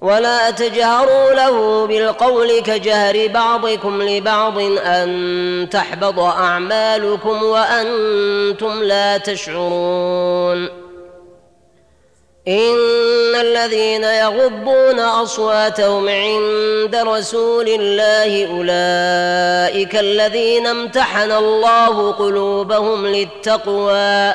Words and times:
ولا 0.00 0.50
تجهروا 0.50 1.32
له 1.32 1.86
بالقول 1.86 2.60
كجهر 2.60 3.28
بعضكم 3.28 4.02
لبعض 4.02 4.58
أن 4.84 5.68
تحبط 5.70 6.18
أعمالكم 6.18 7.42
وأنتم 7.42 8.82
لا 8.82 9.18
تشعرون. 9.18 10.86
إن 12.48 13.34
الذين 13.40 14.04
يغضون 14.04 15.00
أصواتهم 15.00 16.08
عند 16.08 16.96
رسول 16.96 17.68
الله 17.68 18.46
أولئك 18.46 19.96
الذين 19.96 20.66
امتحن 20.66 21.32
الله 21.32 22.12
قلوبهم 22.12 23.06
للتقوى. 23.06 24.34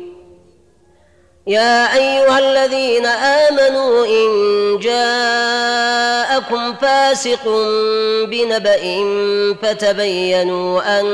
يا 1.51 1.95
أيها 1.95 2.39
الذين 2.39 3.05
آمنوا 3.05 4.05
إن 4.05 4.29
جاءكم 4.79 6.73
فاسق 6.73 7.47
بنبأ 8.25 8.83
فتبينوا 9.61 10.99
أن 10.99 11.05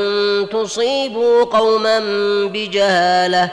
تصيبوا 0.52 1.44
قوما 1.44 1.98
بجهالة 2.52 3.52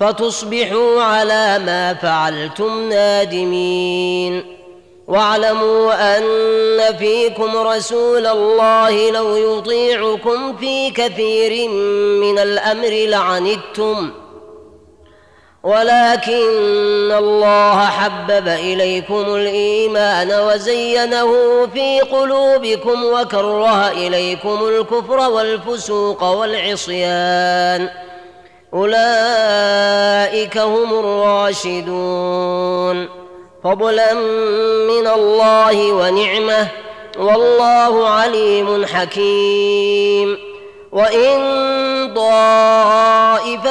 فتصبحوا 0.00 1.02
على 1.02 1.58
ما 1.58 1.94
فعلتم 1.94 2.88
نادمين 2.88 4.44
واعلموا 5.08 6.18
أن 6.18 6.26
فيكم 6.98 7.56
رسول 7.56 8.26
الله 8.26 9.10
لو 9.10 9.36
يطيعكم 9.36 10.56
في 10.56 10.90
كثير 10.90 11.68
من 12.20 12.38
الأمر 12.38 12.90
لعنتم 12.90 14.21
ولكن 15.62 17.12
الله 17.12 17.86
حبب 17.86 18.48
إليكم 18.48 19.34
الإيمان 19.34 20.32
وزينه 20.32 21.32
في 21.66 22.00
قلوبكم 22.00 23.04
وكره 23.04 23.88
إليكم 23.88 24.58
الكفر 24.68 25.30
والفسوق 25.30 26.24
والعصيان. 26.24 27.88
أولئك 28.74 30.58
هم 30.58 30.98
الراشدون. 30.98 33.08
فضلا 33.64 34.14
من 34.88 35.06
الله 35.06 35.92
ونعمة 35.92 36.68
والله 37.18 38.08
عليم 38.08 38.86
حكيم. 38.86 40.38
وإن 40.92 41.40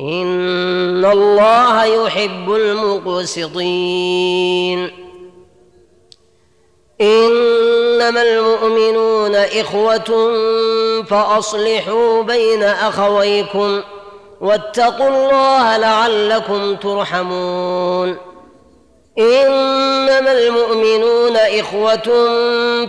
ان 0.00 1.04
الله 1.04 1.84
يحب 1.84 2.52
المقسطين 2.54 4.10
انما 7.00 8.22
المؤمنون 8.22 9.34
اخوه 9.34 10.32
فاصلحوا 11.02 12.22
بين 12.22 12.62
اخويكم 12.62 13.80
واتقوا 14.40 15.08
الله 15.08 15.76
لعلكم 15.76 16.76
ترحمون 16.76 18.16
انما 19.18 20.32
المؤمنون 20.32 21.36
اخوه 21.36 21.96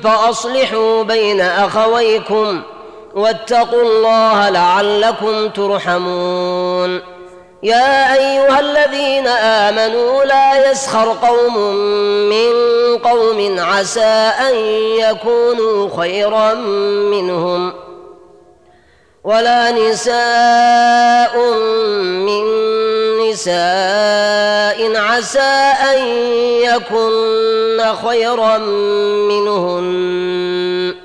فاصلحوا 0.03 1.03
بين 1.03 1.41
اخويكم 1.41 2.61
واتقوا 3.15 3.81
الله 3.81 4.49
لعلكم 4.49 5.49
ترحمون. 5.49 7.01
يا 7.63 8.13
أيها 8.13 8.59
الذين 8.59 9.27
آمنوا 9.27 10.23
لا 10.23 10.71
يسخر 10.71 11.17
قوم 11.21 11.75
من 12.29 12.51
قوم 12.97 13.59
عسى 13.59 14.31
أن 14.49 14.55
يكونوا 14.99 15.89
خيرا 15.97 16.53
منهم 17.13 17.73
ولا 19.23 19.71
نساء 19.71 21.37
من 22.27 22.43
نساء 23.29 24.95
عسى 24.95 25.73
أن 25.93 26.07
يكن 26.61 27.81
خيرا 28.07 28.57
منهن. 29.27 31.04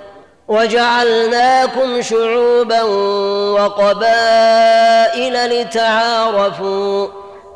وجعلناكم 0.51 2.01
شعوبا 2.01 2.81
وقبائل 3.53 5.33
لتعارفوا 5.61 7.07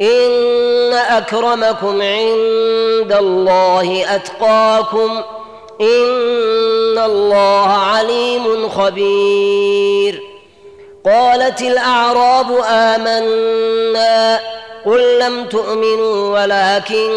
إن 0.01 0.93
أكرمكم 0.93 2.01
عند 2.01 3.13
الله 3.19 4.15
أتقاكم 4.15 5.21
إن 5.81 6.97
الله 6.97 7.67
عليم 7.67 8.69
خبير. 8.69 10.21
قالت 11.05 11.61
الأعراب 11.61 12.47
آمنا 12.69 14.39
قل 14.85 15.19
لم 15.19 15.45
تؤمنوا 15.45 16.41
ولكن 16.41 17.09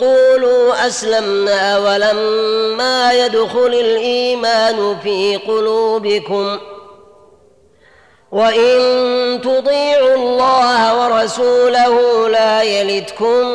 قولوا 0.00 0.86
أسلمنا 0.86 1.78
ولما 1.78 3.12
يدخل 3.12 3.66
الإيمان 3.66 4.96
في 5.02 5.36
قلوبكم 5.36 6.58
وإن 8.32 8.80
تطيعوا 9.40 10.14
الله 10.14 11.00
ورسوله 11.00 12.28
لا 12.28 12.62
يلتكم 12.62 13.46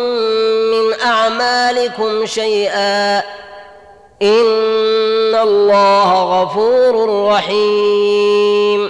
من 0.71 0.93
أعمالكم 1.05 2.25
شيئا 2.25 3.17
إن 4.21 5.35
الله 5.35 6.41
غفور 6.41 7.25
رحيم 7.27 8.89